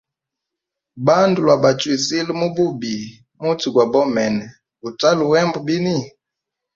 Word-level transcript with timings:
Bandu 1.05 1.39
lwa 1.45 1.55
bachwizile 1.63 2.31
mu 2.39 2.47
bubi, 2.55 2.95
muti 3.41 3.67
gwa 3.73 3.85
bomene 3.91 4.45
gutalu 4.81 5.23
hembwa 5.33 5.59
bini? 5.67 5.97